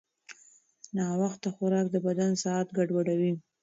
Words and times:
ناوخته 0.97 1.47
خوراک 1.55 1.87
د 1.91 1.95
بدن 2.07 2.31
ساعت 2.43 2.67
ګډوډوي. 2.77 3.33